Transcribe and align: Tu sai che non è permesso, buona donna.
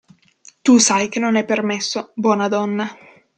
Tu 0.63 0.79
sai 0.79 1.09
che 1.09 1.19
non 1.19 1.35
è 1.35 1.45
permesso, 1.45 2.11
buona 2.15 2.47
donna. 2.47 2.87